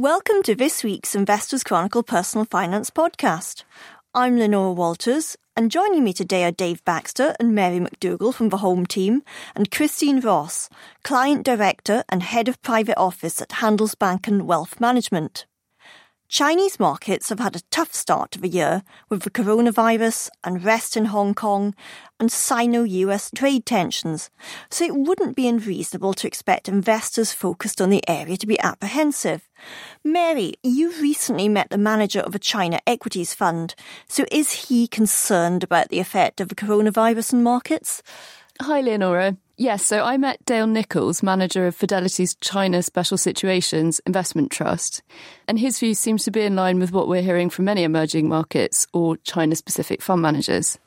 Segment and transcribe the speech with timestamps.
[0.00, 3.64] Welcome to this week's Investors Chronicle Personal Finance podcast.
[4.14, 8.58] I'm Leonora Walters, and joining me today are Dave Baxter and Mary McDougall from the
[8.58, 9.22] home team,
[9.56, 10.70] and Christine Ross,
[11.02, 15.46] Client Director and Head of Private Office at Handelsbanken Wealth Management.
[16.28, 21.06] Chinese markets have had a tough start to the year with the coronavirus, unrest in
[21.06, 21.74] Hong Kong,
[22.20, 24.28] and Sino US trade tensions,
[24.70, 29.48] so it wouldn't be unreasonable to expect investors focused on the area to be apprehensive.
[30.04, 33.74] Mary, you recently met the manager of a China equities fund,
[34.06, 38.02] so is he concerned about the effect of the coronavirus on markets?
[38.60, 39.38] Hi, Leonora.
[39.60, 45.02] Yes, so I met Dale Nicholls, manager of Fidelity's China Special Situations Investment Trust,
[45.48, 48.28] and his view seems to be in line with what we're hearing from many emerging
[48.28, 50.78] markets or China specific fund managers.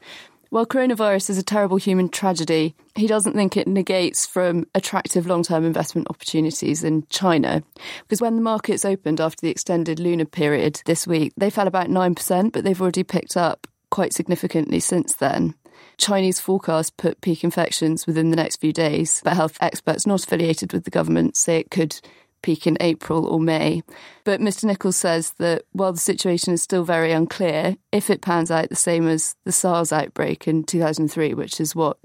[0.52, 5.44] While coronavirus is a terrible human tragedy, he doesn't think it negates from attractive long
[5.44, 7.64] term investment opportunities in China.
[8.04, 11.90] Because when the markets opened after the extended lunar period this week, they fell about
[11.90, 15.56] 9%, but they've already picked up quite significantly since then.
[16.02, 20.74] Chinese forecasts put peak infections within the next few days, but health experts not affiliated
[20.74, 22.02] with the government say it could
[22.42, 23.84] peak in April or May.
[24.24, 24.64] But Mr.
[24.64, 28.76] Nicholls says that while the situation is still very unclear, if it pans out the
[28.76, 32.00] same as the SARS outbreak in 2003, which is what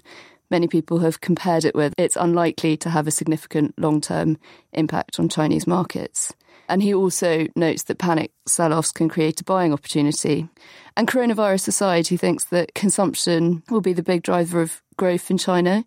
[0.51, 4.37] many people have compared it with, it's unlikely to have a significant long term
[4.75, 6.35] impact on Chinese markets.
[6.69, 10.49] And he also notes that panic sell offs can create a buying opportunity.
[10.97, 15.39] And coronavirus aside, he thinks that consumption will be the big driver of growth in
[15.39, 15.85] China.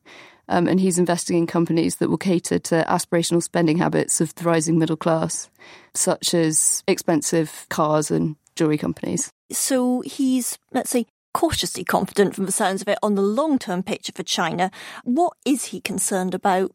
[0.47, 4.43] Um, and he's investing in companies that will cater to aspirational spending habits of the
[4.43, 5.49] rising middle class,
[5.93, 9.31] such as expensive cars and jewelry companies.
[9.51, 13.83] So he's, let's say, cautiously confident from the sounds of it on the long term
[13.83, 14.71] picture for China.
[15.03, 16.71] What is he concerned about?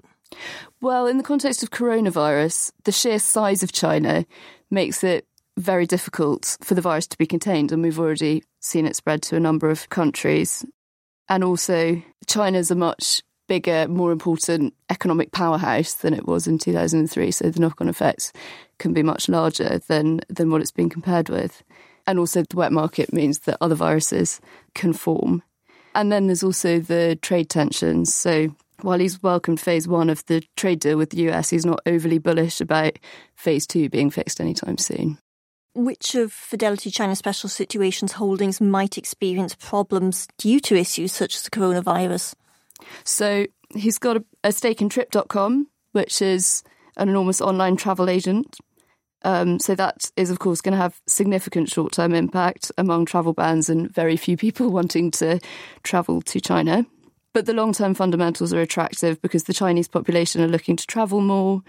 [0.80, 4.27] Well, in the context of coronavirus, the sheer size of China
[4.70, 5.26] makes it
[5.56, 9.36] very difficult for the virus to be contained, and we've already seen it spread to
[9.36, 10.64] a number of countries.
[11.28, 17.30] And also, China's a much bigger, more important economic powerhouse than it was in 2003,
[17.30, 18.32] so the knock on effects
[18.78, 21.62] can be much larger than, than what it's been compared with.
[22.06, 24.41] And also, the wet market means that other viruses
[24.75, 25.42] can form.
[25.94, 28.12] And then there's also the trade tensions.
[28.12, 28.54] So,
[28.84, 32.19] while he's welcomed phase one of the trade deal with the US, he's not overly
[32.19, 32.99] bullish about
[33.34, 35.19] phase two being fixed anytime soon.
[35.75, 41.43] Which of Fidelity China Special Situations holdings might experience problems due to issues such as
[41.43, 42.34] the coronavirus?
[43.03, 46.62] So he's got a, a stake in Trip.com, which is
[46.97, 48.56] an enormous online travel agent.
[49.22, 53.71] Um, so that is, of course, going to have significant short-term impact among travel bans
[53.71, 55.41] and very few people wanting to
[55.83, 56.87] travel to China.
[57.34, 61.21] But the long term fundamentals are attractive because the Chinese population are looking to travel
[61.21, 61.62] more,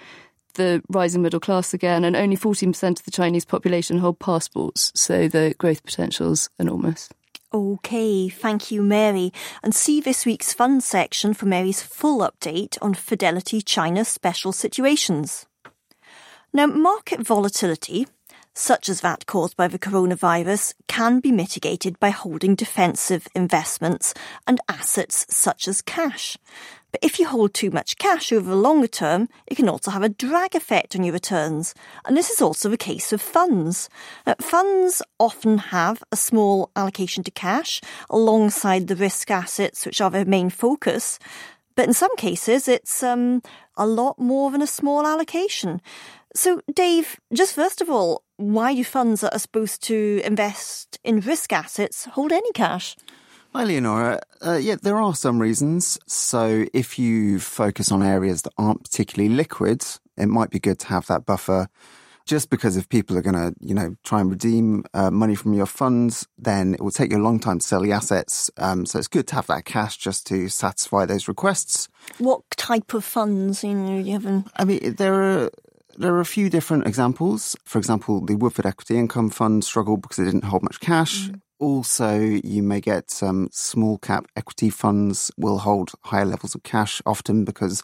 [0.53, 4.91] the rising middle class again, and only 14% of the Chinese population hold passports.
[4.95, 7.09] So the growth potential is enormous.
[7.51, 9.31] Okay, thank you, Mary.
[9.63, 15.47] And see this week's fund section for Mary's full update on Fidelity China special situations.
[16.53, 18.07] Now, market volatility
[18.55, 24.13] such as that caused by the coronavirus, can be mitigated by holding defensive investments
[24.47, 26.37] and assets such as cash.
[26.91, 30.03] But if you hold too much cash over the longer term, it can also have
[30.03, 31.75] a drag effect on your returns.
[32.05, 33.89] And this is also the case of funds.
[34.25, 40.09] Now, funds often have a small allocation to cash alongside the risk assets, which are
[40.09, 41.19] their main focus.
[41.75, 43.41] But in some cases, it's um,
[43.75, 45.81] a lot more than a small allocation.
[46.35, 51.21] So, Dave, just first of all, why do funds that are supposed to invest in
[51.21, 52.97] risk assets hold any cash?
[53.53, 54.19] Hi, Leonora.
[54.45, 55.97] Uh, yeah, there are some reasons.
[56.07, 59.85] So, if you focus on areas that aren't particularly liquid,
[60.17, 61.69] it might be good to have that buffer.
[62.25, 65.53] Just because if people are going to, you know, try and redeem uh, money from
[65.53, 68.49] your funds, then it will take you a long time to sell the assets.
[68.57, 71.87] Um, so it's good to have that cash just to satisfy those requests.
[72.17, 73.63] What type of funds?
[73.63, 74.47] You know, you haven't.
[74.57, 75.51] I mean, there are
[75.97, 77.55] there are a few different examples.
[77.65, 81.29] For example, the Woodford Equity Income Fund struggled because it didn't hold much cash.
[81.29, 81.41] Mm.
[81.57, 87.01] Also, you may get some small cap equity funds will hold higher levels of cash
[87.05, 87.81] often because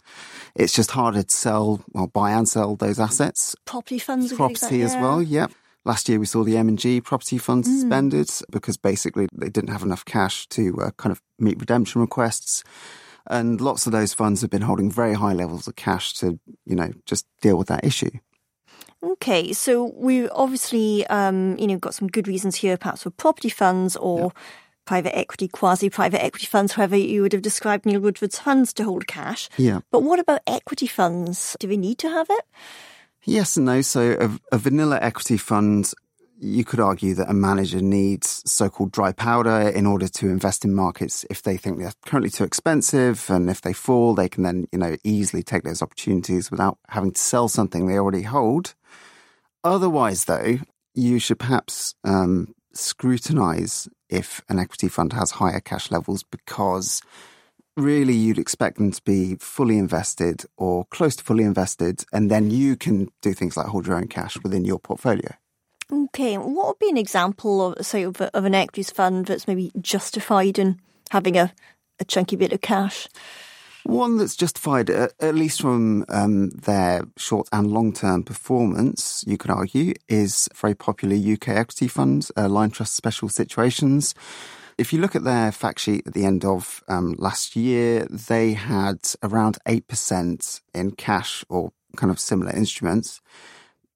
[0.56, 3.56] it's just harder to sell or buy and sell those assets.
[3.66, 5.22] Property funds, property as well.
[5.22, 5.52] Yep.
[5.86, 7.68] Last year we saw the M&G property fund mm.
[7.68, 12.64] suspended because basically they didn't have enough cash to uh, kind of meet redemption requests.
[13.30, 16.76] And lots of those funds have been holding very high levels of cash to, you
[16.76, 18.12] know, just deal with that issue.
[19.04, 23.50] Okay, so we obviously, um, you know, got some good reasons here, perhaps for property
[23.50, 24.42] funds or yeah.
[24.86, 29.08] private equity, quasi-private equity funds, however you would have described Neil Woodford's funds to hold
[29.08, 29.50] cash.
[29.58, 29.80] Yeah.
[29.92, 31.58] But what about equity funds?
[31.60, 32.46] Do we need to have it?
[33.24, 33.82] Yes and no.
[33.82, 35.94] So a, a vanilla equity fund
[36.42, 40.74] you could argue that a manager needs so-called dry powder in order to invest in
[40.74, 44.66] markets if they think they're currently too expensive and if they fall they can then
[44.72, 48.74] you know easily take those opportunities without having to sell something they already hold.
[49.64, 50.58] Otherwise though
[50.96, 57.04] you should perhaps um, scrutinize if an equity fund has higher cash levels because
[57.78, 62.50] really you'd expect them to be fully invested or close to fully invested and then
[62.50, 65.32] you can do things like hold your own cash within your portfolio
[65.92, 69.72] Okay, what would be an example of, say, of, of an equities fund that's maybe
[69.82, 70.80] justified in
[71.10, 71.54] having a,
[72.00, 73.10] a chunky bit of cash?
[73.84, 79.52] One that's justified, at least from um, their short and long term performance, you could
[79.52, 84.14] argue, is very popular UK equity fund, uh, Trust Special Situations.
[84.78, 88.54] If you look at their fact sheet at the end of um, last year, they
[88.54, 93.20] had around 8% in cash or kind of similar instruments.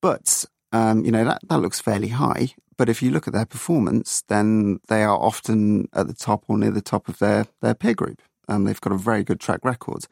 [0.01, 0.45] But
[0.75, 2.50] um, you know, that, that looks fairly high.
[2.77, 6.57] But if you look at their performance, then they are often at the top or
[6.57, 8.22] near the top of their, their peer group.
[8.50, 10.06] Um, they've got a very good track record.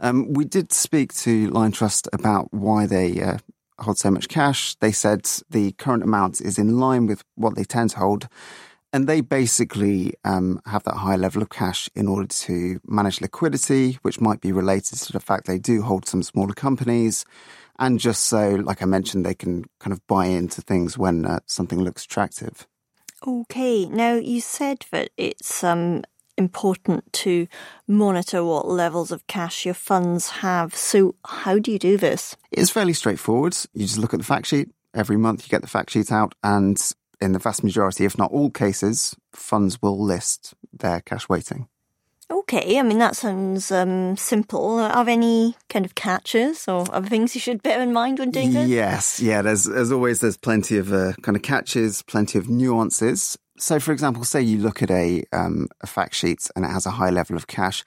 [0.00, 3.38] Um, we did speak to Line Liontrust about why they uh,
[3.78, 4.74] hold so much cash.
[4.76, 8.28] They said the current amount is in line with what they tend to hold.
[8.92, 13.98] And they basically um, have that high level of cash in order to manage liquidity,
[14.02, 17.24] which might be related to the fact they do hold some smaller companies
[17.78, 21.40] and just so, like I mentioned, they can kind of buy into things when uh,
[21.46, 22.66] something looks attractive.
[23.26, 26.02] Okay, now you said that it's um,
[26.36, 27.46] important to
[27.86, 30.74] monitor what levels of cash your funds have.
[30.74, 32.36] So, how do you do this?
[32.50, 33.56] It's fairly straightforward.
[33.74, 34.70] You just look at the fact sheet.
[34.94, 36.78] Every month, you get the fact sheet out, and
[37.20, 41.68] in the vast majority, if not all cases, funds will list their cash weighting.
[42.32, 44.78] Okay, I mean, that sounds um, simple.
[44.80, 48.30] Are there any kind of catches or other things you should bear in mind when
[48.30, 48.70] doing this?
[48.70, 53.36] Yes, yeah, there's, as always, there's plenty of uh, kind of catches, plenty of nuances.
[53.58, 56.86] So, for example, say you look at a, um, a fact sheet and it has
[56.86, 57.84] a high level of cash,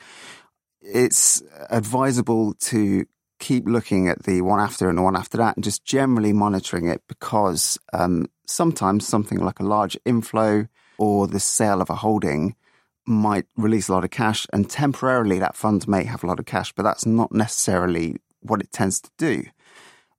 [0.79, 3.07] it's advisable to
[3.39, 6.87] keep looking at the one after and the one after that and just generally monitoring
[6.87, 10.67] it because um, sometimes something like a large inflow
[10.99, 12.55] or the sale of a holding
[13.05, 16.45] might release a lot of cash and temporarily that fund may have a lot of
[16.45, 19.43] cash, but that's not necessarily what it tends to do.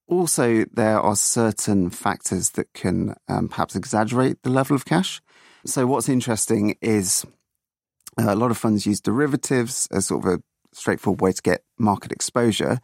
[0.09, 5.21] Also, there are certain factors that can um, perhaps exaggerate the level of cash.
[5.65, 7.25] So, what's interesting is
[8.19, 10.43] uh, a lot of funds use derivatives as sort of a
[10.73, 12.79] straightforward way to get market exposure.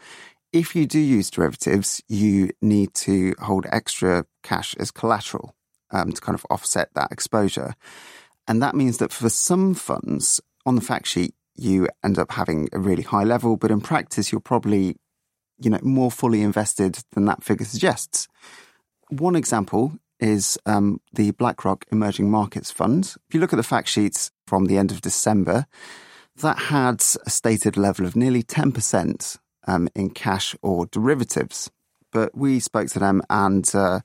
[0.52, 5.54] If you do use derivatives, you need to hold extra cash as collateral
[5.93, 7.75] um, to kind of offset that exposure.
[8.48, 12.68] And that means that for some funds on the fact sheet, you end up having
[12.72, 14.96] a really high level, but in practice, you're probably,
[15.58, 18.26] you know, more fully invested than that figure suggests.
[19.10, 23.14] One example is um, the BlackRock Emerging Markets Fund.
[23.28, 25.66] If you look at the fact sheets from the end of December,
[26.36, 31.70] that had a stated level of nearly 10% um, in cash or derivatives.
[32.12, 34.00] But we spoke to them and uh,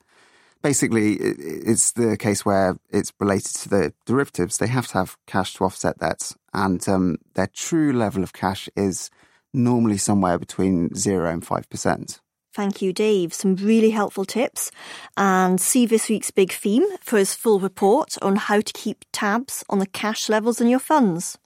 [0.61, 4.57] basically, it's the case where it's related to the derivatives.
[4.57, 8.69] They have to have cash to offset that, and um, their true level of cash
[8.75, 9.09] is
[9.53, 12.19] normally somewhere between zero and five percent.
[12.53, 13.35] Thank you, Dave.
[13.35, 14.71] Some really helpful tips.
[15.15, 19.63] And see this week's big theme for his full report on how to keep tabs
[19.69, 21.37] on the cash levels in your funds.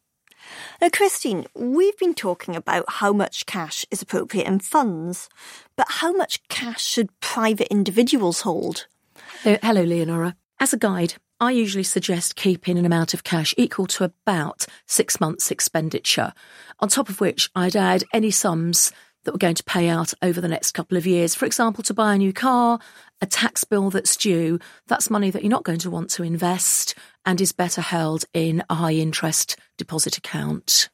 [0.81, 5.27] Now, Christine, we've been talking about how much cash is appropriate in funds,
[5.75, 8.87] but how much cash should private individuals hold?
[9.43, 10.35] Hello, Leonora.
[10.59, 15.19] As a guide, I usually suggest keeping an amount of cash equal to about six
[15.19, 16.33] months' expenditure,
[16.79, 18.91] on top of which I'd add any sums
[19.23, 21.33] that we're going to pay out over the next couple of years.
[21.33, 22.79] For example, to buy a new car,
[23.21, 26.95] a tax bill that's due, that's money that you're not going to want to invest
[27.25, 30.89] and is better held in a high interest deposit account.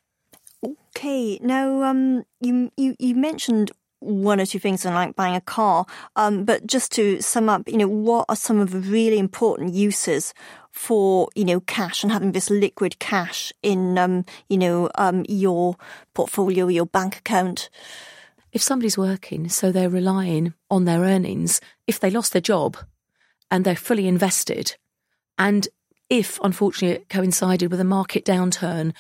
[0.64, 5.42] Okay, now um, you, you you mentioned one or two things on like buying a
[5.42, 5.86] car.
[6.16, 9.74] Um, but just to sum up, you know, what are some of the really important
[9.74, 10.34] uses
[10.72, 15.76] for, you know, cash and having this liquid cash in, um, you know, um, your
[16.14, 17.70] portfolio, your bank account?
[18.52, 22.78] If somebody's working, so they're relying on their earnings, if they lost their job
[23.52, 24.76] and they're fully invested,
[25.38, 25.68] and
[26.10, 28.94] if unfortunately it coincided with a market downturn,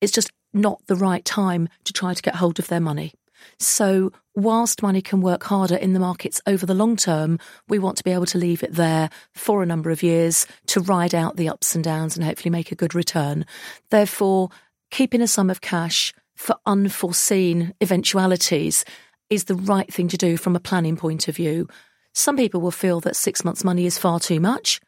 [0.00, 3.14] it's just not the right time to try to get hold of their money.
[3.58, 7.96] So, whilst money can work harder in the markets over the long term, we want
[7.98, 11.36] to be able to leave it there for a number of years to ride out
[11.36, 13.44] the ups and downs and hopefully make a good return.
[13.90, 14.50] Therefore,
[14.90, 18.84] keeping a sum of cash for unforeseen eventualities
[19.28, 21.68] is the right thing to do from a planning point of view.
[22.14, 24.80] Some people will feel that six months' money is far too much.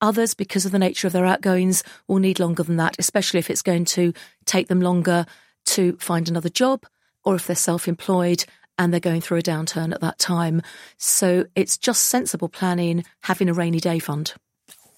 [0.00, 3.50] Others, because of the nature of their outgoings, will need longer than that, especially if
[3.50, 4.12] it's going to
[4.46, 5.26] take them longer
[5.66, 6.84] to find another job
[7.24, 8.44] or if they're self employed
[8.78, 10.62] and they're going through a downturn at that time.
[10.96, 14.34] So it's just sensible planning, having a rainy day fund.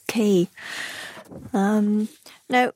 [0.09, 0.49] Okay.
[1.53, 2.09] Um,
[2.49, 2.73] now,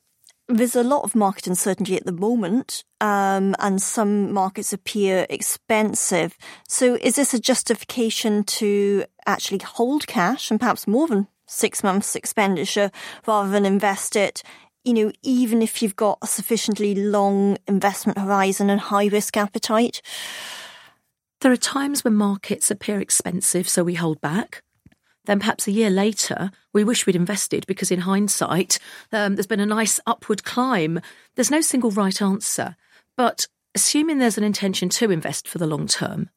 [0.47, 6.35] there's a lot of market uncertainty at the moment, um, and some markets appear expensive.
[6.67, 12.15] So, is this a justification to actually hold cash and perhaps more than six months'
[12.15, 12.91] expenditure
[13.27, 14.41] rather than invest it?
[14.89, 20.01] You know, even if you've got a sufficiently long investment horizon and high risk appetite?
[21.41, 24.63] There are times when markets appear expensive, so we hold back.
[25.25, 28.79] Then perhaps a year later, we wish we'd invested because in hindsight,
[29.11, 30.99] um, there's been a nice upward climb.
[31.35, 32.75] There's no single right answer.
[33.15, 36.31] But assuming there's an intention to invest for the long term,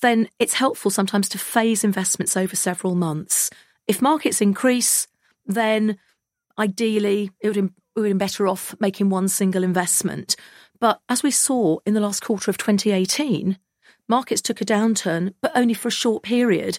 [0.00, 3.50] then it's helpful sometimes to phase investments over several months.
[3.86, 5.06] If markets increase,
[5.44, 5.98] then
[6.58, 10.36] ideally it would, we be better off making one single investment.
[10.78, 13.58] But as we saw in the last quarter of 2018,
[14.08, 16.78] markets took a downturn, but only for a short period.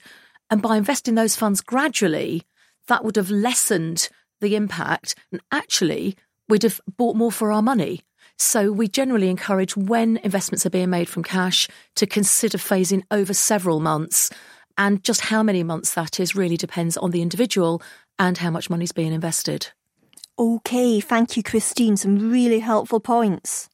[0.50, 2.44] And by investing those funds gradually,
[2.88, 4.10] that would have lessened
[4.42, 6.18] the impact and actually
[6.50, 8.02] we'd have bought more for our money.
[8.38, 13.34] So we generally encourage when investments are being made from cash to consider phasing over
[13.34, 14.32] several months.
[14.78, 17.84] And just how many months that is really depends on the individual
[18.18, 19.70] and how much money is being invested.
[20.40, 21.98] Okay, thank you, Christine.
[21.98, 23.70] Some really helpful points.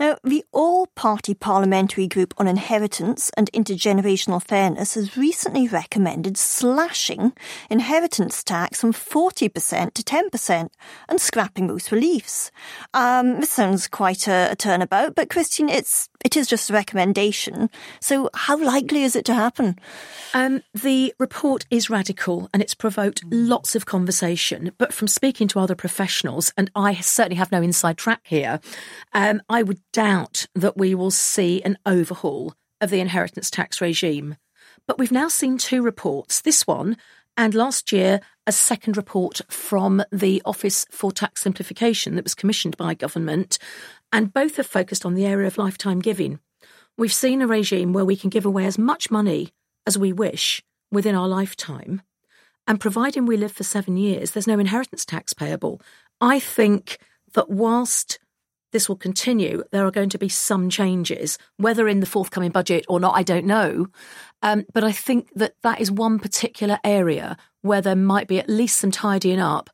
[0.00, 7.34] Now, the All Party Parliamentary Group on Inheritance and Intergenerational Fairness has recently recommended slashing
[7.68, 10.70] inheritance tax from 40% to 10%
[11.06, 12.50] and scrapping most reliefs.
[12.94, 17.70] Um, this sounds quite a, a turnabout, but Christine, it's it is just a recommendation.
[18.00, 19.78] So, how likely is it to happen?
[20.34, 24.72] Um, the report is radical and it's provoked lots of conversation.
[24.78, 28.60] But from speaking to other professionals, and I certainly have no inside track here,
[29.12, 34.36] um, I would doubt that we will see an overhaul of the inheritance tax regime.
[34.86, 36.96] But we've now seen two reports this one,
[37.36, 42.76] and last year, a second report from the Office for Tax Simplification that was commissioned
[42.76, 43.58] by government,
[44.12, 46.40] and both have focused on the area of lifetime giving.
[46.96, 49.52] We've seen a regime where we can give away as much money
[49.86, 50.62] as we wish
[50.92, 52.02] within our lifetime,
[52.66, 55.80] and providing we live for seven years, there's no inheritance tax payable.
[56.20, 56.98] I think
[57.34, 58.18] that whilst
[58.72, 59.62] this will continue.
[59.72, 63.22] There are going to be some changes, whether in the forthcoming budget or not, I
[63.22, 63.88] don't know.
[64.42, 68.48] Um, but I think that that is one particular area where there might be at
[68.48, 69.70] least some tidying up,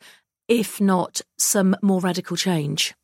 [0.49, 2.95] if not some more radical change.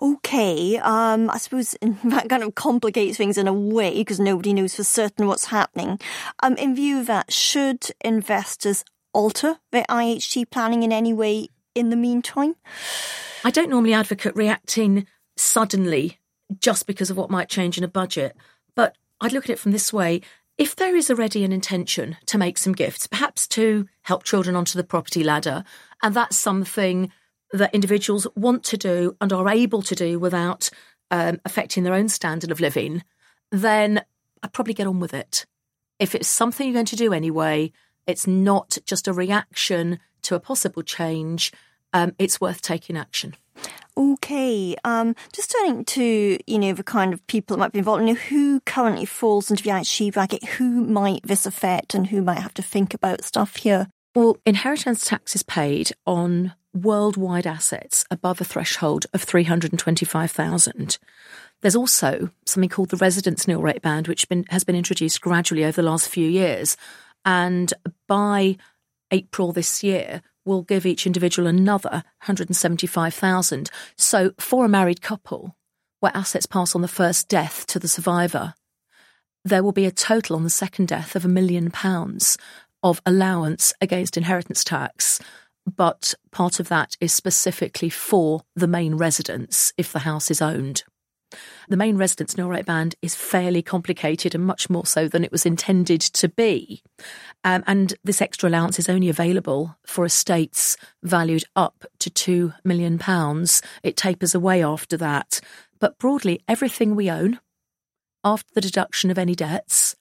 [0.00, 4.76] Okay, um, I suppose that kind of complicates things in a way because nobody knows
[4.76, 6.00] for certain what's happening.
[6.42, 11.90] Um, in view of that, should investors alter their IHT planning in any way in
[11.90, 12.56] the meantime?
[13.44, 15.06] I don't normally advocate reacting
[15.36, 16.18] suddenly
[16.60, 18.36] just because of what might change in a budget.
[18.74, 20.20] But I'd look at it from this way.
[20.58, 24.76] If there is already an intention to make some gifts, perhaps to help children onto
[24.76, 25.64] the property ladder,
[26.02, 27.10] and that's something
[27.52, 30.70] that individuals want to do and are able to do without
[31.10, 33.04] um, affecting their own standard of living,
[33.50, 34.02] then
[34.42, 35.46] I'd probably get on with it.
[35.98, 37.72] If it's something you're going to do anyway,
[38.06, 41.52] it's not just a reaction to a possible change,
[41.92, 43.36] um, it's worth taking action.
[43.96, 48.00] Okay, um, just turning to, you know, the kind of people that might be involved,
[48.00, 52.22] you know, who currently falls into the IHT bracket, who might this affect and who
[52.22, 53.88] might have to think about stuff here?
[54.14, 60.98] Well, inheritance tax is paid on worldwide assets above a threshold of 325,000.
[61.60, 65.64] There's also something called the residence nil rate band, which been, has been introduced gradually
[65.64, 66.76] over the last few years.
[67.24, 67.72] And
[68.08, 68.56] by
[69.10, 73.70] April this year, will give each individual another 175,000.
[73.96, 75.56] So for a married couple,
[76.00, 78.54] where assets pass on the first death to the survivor,
[79.44, 82.38] there will be a total on the second death of a million pounds
[82.82, 85.20] of allowance against inheritance tax.
[85.66, 90.84] But part of that is specifically for the main residence if the house is owned.
[91.68, 95.32] The main residence nil rate band is fairly complicated and much more so than it
[95.32, 96.82] was intended to be.
[97.44, 103.00] Um, and this extra allowance is only available for estates valued up to £2 million.
[103.82, 105.40] It tapers away after that.
[105.78, 107.40] But broadly, everything we own,
[108.24, 109.96] after the deduction of any debts,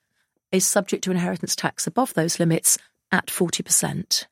[0.51, 2.77] is subject to inheritance tax above those limits
[3.11, 4.25] at 40%.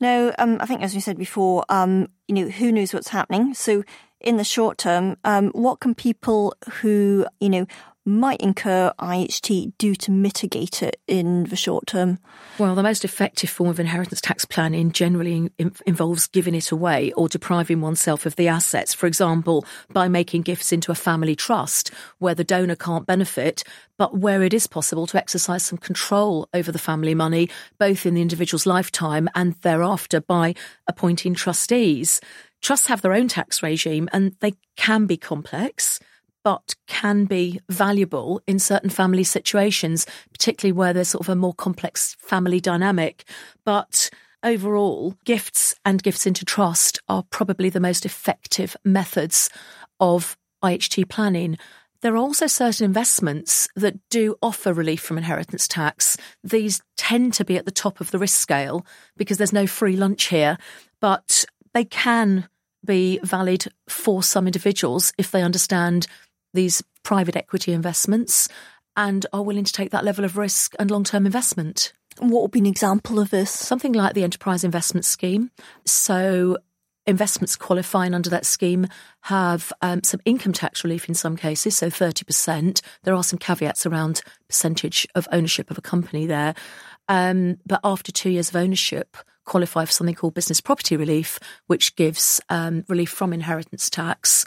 [0.00, 3.54] Now, um, I think as we said before, um, you know, who knows what's happening?
[3.54, 3.84] So
[4.20, 7.66] in the short term, um, what can people who, you know,
[8.06, 12.18] might incur IHT due to mitigate it in the short term?
[12.58, 17.12] Well, the most effective form of inheritance tax planning generally in- involves giving it away
[17.12, 18.94] or depriving oneself of the assets.
[18.94, 23.62] For example, by making gifts into a family trust where the donor can't benefit,
[23.98, 28.14] but where it is possible to exercise some control over the family money, both in
[28.14, 30.54] the individual's lifetime and thereafter by
[30.86, 32.20] appointing trustees.
[32.62, 36.00] Trusts have their own tax regime and they can be complex
[36.44, 41.54] but can be valuable in certain family situations, particularly where there's sort of a more
[41.54, 43.24] complex family dynamic.
[43.64, 44.10] But
[44.42, 49.50] overall, gifts and gifts into trust are probably the most effective methods
[49.98, 51.58] of IHT planning.
[52.02, 56.16] There are also certain investments that do offer relief from inheritance tax.
[56.42, 58.86] These tend to be at the top of the risk scale
[59.18, 60.56] because there's no free lunch here,
[61.00, 61.44] but
[61.74, 62.48] they can
[62.84, 66.06] be valid for some individuals if they understand
[66.52, 68.48] these private equity investments
[68.96, 71.92] and are willing to take that level of risk and long term investment.
[72.18, 73.50] What would be an example of this?
[73.50, 75.50] Something like the Enterprise Investment Scheme.
[75.86, 76.58] So,
[77.06, 78.86] investments qualifying under that scheme
[79.22, 82.82] have um, some income tax relief in some cases, so 30%.
[83.04, 86.54] There are some caveats around percentage of ownership of a company there.
[87.08, 91.96] Um, but after two years of ownership, qualify for something called business property relief, which
[91.96, 94.44] gives um, relief from inheritance tax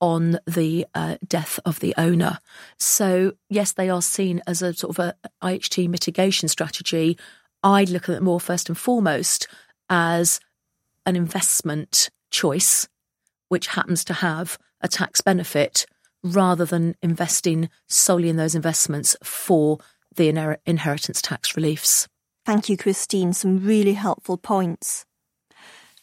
[0.00, 2.38] on the uh, death of the owner.
[2.78, 7.18] So, yes, they are seen as a sort of a IHT mitigation strategy.
[7.62, 9.48] I'd look at it more first and foremost
[9.88, 10.40] as
[11.06, 12.88] an investment choice,
[13.48, 15.86] which happens to have a tax benefit
[16.22, 19.78] rather than investing solely in those investments for
[20.16, 22.08] the inher- inheritance tax reliefs.
[22.44, 23.32] Thank you, Christine.
[23.32, 25.06] Some really helpful points.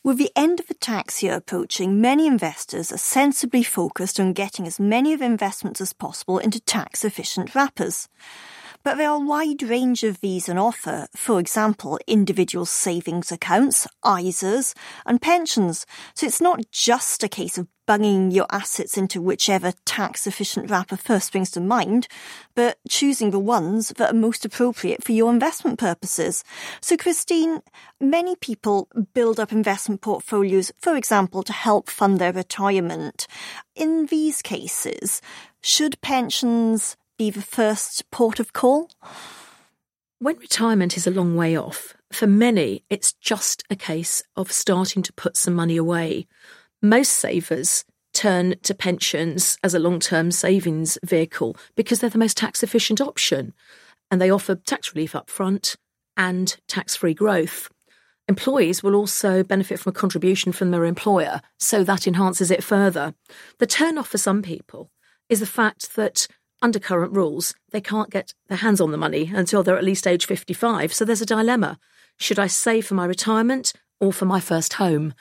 [0.04, 4.66] With the end of the tax year approaching, many investors are sensibly focused on getting
[4.66, 8.10] as many of investments as possible into tax efficient wrappers.
[8.84, 13.88] But there are a wide range of these on offer, for example, individual savings accounts,
[14.04, 14.74] ISAs,
[15.06, 15.86] and pensions.
[16.16, 20.96] So it's not just a case of bunging your assets into whichever tax efficient wrapper
[20.96, 22.08] first springs to mind,
[22.56, 26.44] but choosing the ones that are most appropriate for your investment purposes.
[26.80, 27.62] So, Christine,
[28.00, 33.28] many people build up investment portfolios, for example, to help fund their retirement.
[33.76, 35.22] In these cases,
[35.62, 38.90] should pensions be the first port of call?
[40.18, 45.04] When retirement is a long way off, for many, it's just a case of starting
[45.04, 46.26] to put some money away.
[46.82, 52.38] Most savers turn to pensions as a long term savings vehicle because they're the most
[52.38, 53.54] tax efficient option
[54.10, 55.76] and they offer tax relief up front
[56.18, 57.70] and tax free growth.
[58.28, 63.14] Employees will also benefit from a contribution from their employer, so that enhances it further.
[63.60, 64.90] The turn off for some people
[65.30, 66.28] is the fact that
[66.62, 70.08] under current rules, they can't get their hands on the money until they're at least
[70.08, 70.94] age 55.
[70.94, 71.80] So there's a dilemma.
[72.18, 75.14] Should I save for my retirement or for my first home?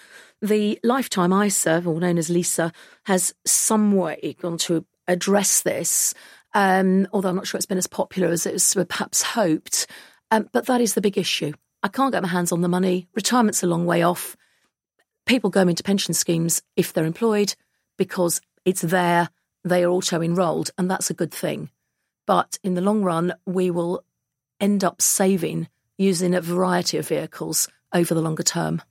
[0.42, 2.72] The Lifetime ISA, or known as LISA,
[3.04, 6.14] has some way gone to address this,
[6.54, 9.86] um, although I'm not sure it's been as popular as it was perhaps hoped.
[10.30, 11.52] Um, but that is the big issue.
[11.82, 13.08] I can't get my hands on the money.
[13.14, 14.36] Retirement's a long way off.
[15.26, 17.54] People go into pension schemes if they're employed
[17.96, 19.30] because it's there
[19.64, 21.70] they are auto enrolled, and that's a good thing.
[22.26, 24.04] But in the long run, we will
[24.60, 25.68] end up saving
[25.98, 28.82] using a variety of vehicles over the longer term.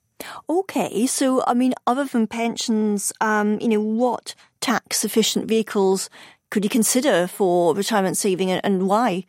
[0.48, 6.10] Okay, so I mean, other than pensions, um, you know, what tax efficient vehicles
[6.50, 9.24] could you consider for retirement saving and why?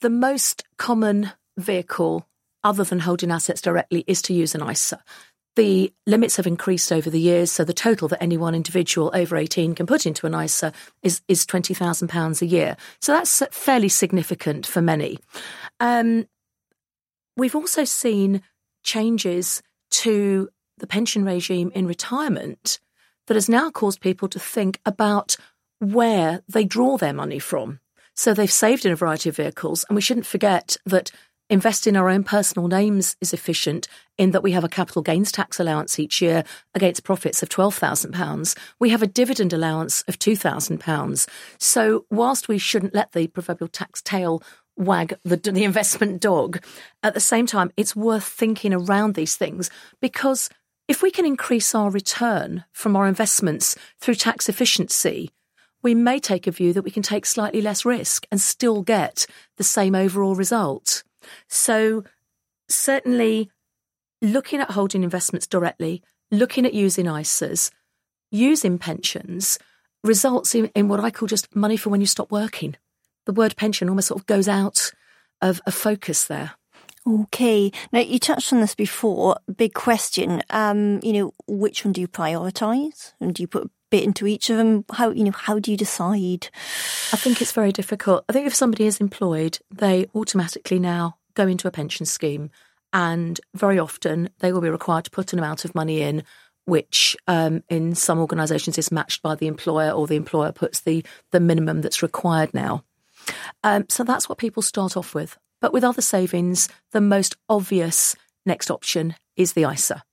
[0.00, 2.28] The most common vehicle,
[2.62, 5.02] other than holding assets directly, is to use an ISA.
[5.56, 9.36] The limits have increased over the years, so the total that any one individual over
[9.36, 12.76] 18 can put into an ISA is, is £20,000 a year.
[13.00, 15.18] So that's fairly significant for many.
[15.80, 16.28] Um,
[17.38, 18.42] we've also seen
[18.84, 22.78] changes to the pension regime in retirement
[23.26, 25.36] that has now caused people to think about
[25.78, 27.80] where they draw their money from.
[28.14, 31.10] So they've saved in a variety of vehicles, and we shouldn't forget that
[31.48, 35.30] invest in our own personal names is efficient in that we have a capital gains
[35.30, 38.56] tax allowance each year against profits of £12,000.
[38.78, 41.28] We have a dividend allowance of £2,000.
[41.58, 44.42] So, whilst we shouldn't let the proverbial tax tail
[44.76, 46.62] wag the, the investment dog,
[47.02, 50.50] at the same time, it's worth thinking around these things because
[50.88, 55.30] if we can increase our return from our investments through tax efficiency,
[55.82, 59.26] we may take a view that we can take slightly less risk and still get
[59.56, 61.02] the same overall result.
[61.48, 62.04] So,
[62.68, 63.50] certainly
[64.22, 67.70] looking at holding investments directly, looking at using ISAs,
[68.30, 69.58] using pensions,
[70.02, 72.76] results in, in what I call just money for when you stop working.
[73.26, 74.92] The word pension almost sort of goes out
[75.42, 76.52] of a focus there.
[77.06, 77.70] Okay.
[77.92, 79.36] Now, you touched on this before.
[79.56, 80.42] Big question.
[80.50, 83.12] Um, you know, which one do you prioritise?
[83.20, 84.84] And do you put bit into each of them?
[84.92, 86.48] How, you know, how do you decide?
[87.12, 88.24] I think it's very difficult.
[88.28, 92.50] I think if somebody is employed, they automatically now go into a pension scheme.
[92.92, 96.22] And very often they will be required to put an amount of money in,
[96.64, 101.04] which um, in some organisations is matched by the employer or the employer puts the,
[101.32, 102.84] the minimum that's required now.
[103.62, 105.36] Um, so that's what people start off with.
[105.60, 110.05] But with other savings, the most obvious next option is the ISA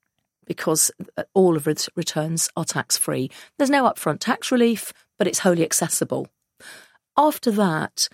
[0.45, 3.29] because uh, all of its returns are tax free.
[3.58, 6.27] There's no upfront tax relief, but it's wholly accessible.
[7.17, 8.10] After that,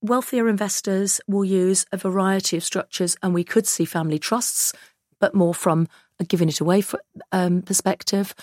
[0.00, 4.72] wealthier investors will use a variety of structures, and we could see family trusts,
[5.20, 5.88] but more from
[6.18, 7.00] a giving it away for,
[7.32, 8.34] um, perspective.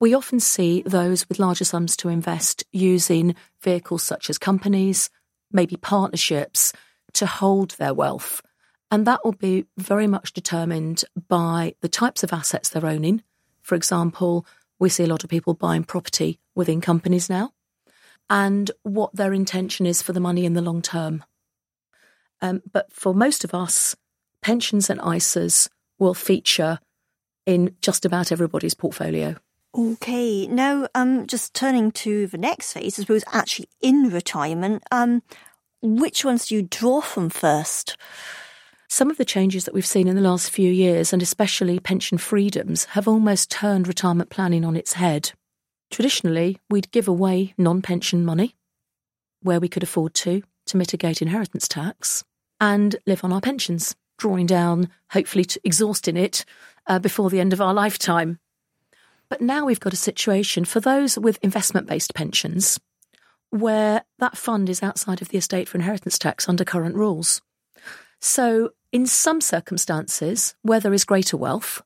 [0.00, 5.10] We often see those with larger sums to invest using vehicles such as companies,
[5.52, 6.72] maybe partnerships
[7.14, 8.42] to hold their wealth.
[8.94, 13.24] And that will be very much determined by the types of assets they're owning.
[13.60, 14.46] For example,
[14.78, 17.50] we see a lot of people buying property within companies now,
[18.30, 21.24] and what their intention is for the money in the long term.
[22.40, 23.96] Um, but for most of us,
[24.42, 26.78] pensions and ISAs will feature
[27.46, 29.34] in just about everybody's portfolio.
[29.76, 35.24] Okay, now um, just turning to the next phase, I suppose actually in retirement, um,
[35.82, 37.96] which ones do you draw from first?
[38.94, 42.16] Some of the changes that we've seen in the last few years, and especially pension
[42.16, 45.32] freedoms, have almost turned retirement planning on its head.
[45.90, 48.54] Traditionally, we'd give away non pension money
[49.42, 52.22] where we could afford to, to mitigate inheritance tax,
[52.60, 56.44] and live on our pensions, drawing down, hopefully to exhausting it
[56.86, 58.38] uh, before the end of our lifetime.
[59.28, 62.78] But now we've got a situation for those with investment based pensions
[63.50, 67.42] where that fund is outside of the estate for inheritance tax under current rules.
[68.20, 71.82] So, in some circumstances where there is greater wealth,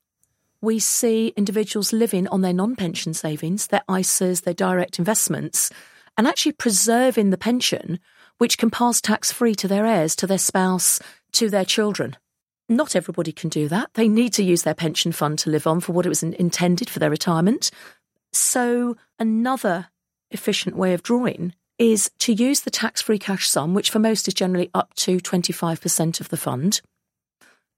[0.61, 5.71] we see individuals living on their non pension savings, their ISAs, their direct investments,
[6.18, 7.99] and actually preserving the pension,
[8.37, 11.01] which can pass tax free to their heirs, to their spouse,
[11.33, 12.14] to their children.
[12.68, 13.88] Not everybody can do that.
[13.94, 16.90] They need to use their pension fund to live on for what it was intended
[16.90, 17.71] for their retirement.
[18.35, 19.88] So, another
[20.31, 24.29] efficient way of drawing is to use the tax free cash sum, which for most
[24.29, 26.83] is generally up to 25% of the fund.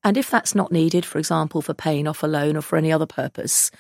[0.02, 2.90] And if that's not needed, for example, for paying off a loan or for any
[2.90, 3.70] other purpose,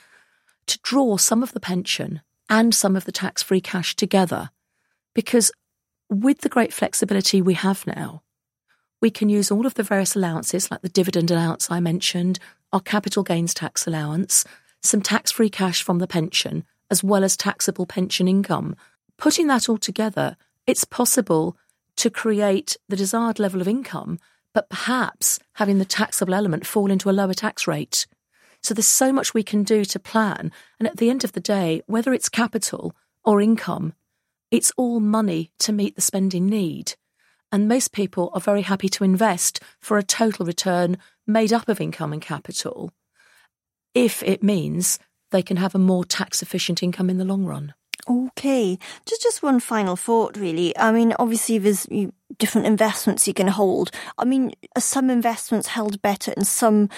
[0.66, 4.50] to draw some of the pension and some of the tax free cash together.
[5.14, 5.50] Because
[6.08, 8.22] with the great flexibility we have now,
[9.00, 12.38] we can use all of the various allowances, like the dividend allowance I mentioned,
[12.72, 14.44] our capital gains tax allowance,
[14.82, 18.76] some tax free cash from the pension, as well as taxable pension income.
[19.16, 21.56] Putting that all together, it's possible
[21.96, 24.18] to create the desired level of income,
[24.52, 28.06] but perhaps having the taxable element fall into a lower tax rate.
[28.62, 30.52] So there's so much we can do to plan.
[30.78, 33.94] And at the end of the day, whether it's capital or income,
[34.50, 36.94] it's all money to meet the spending need.
[37.52, 41.80] And most people are very happy to invest for a total return made up of
[41.80, 42.92] income and capital
[43.94, 44.98] if it means
[45.30, 47.74] they can have a more tax efficient income in the long run.
[48.08, 50.76] Okay, just just one final thought, really.
[50.76, 51.86] I mean, obviously, there's
[52.38, 53.90] different investments you can hold.
[54.18, 56.88] I mean, some investments held better in some